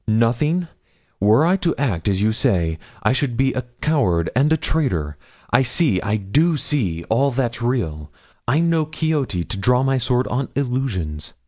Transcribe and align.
nothing. 0.07 0.67
Were 1.19 1.45
I 1.45 1.57
to 1.57 1.75
act 1.77 2.07
as 2.07 2.23
you 2.23 2.31
say, 2.31 2.79
I 3.03 3.13
should 3.13 3.37
be 3.37 3.53
a 3.53 3.61
coward 3.81 4.31
and 4.35 4.51
a 4.51 4.57
traitor. 4.57 5.15
I 5.51 5.61
see, 5.61 6.01
I 6.01 6.15
do 6.17 6.57
see, 6.57 7.03
all 7.03 7.29
that's 7.29 7.61
real. 7.61 8.11
I'm 8.47 8.67
no 8.67 8.85
Quixote, 8.87 9.43
to 9.43 9.57
draw 9.59 9.83
my 9.83 9.99
sword 9.99 10.25
on 10.29 10.49
illusions.' 10.55 11.35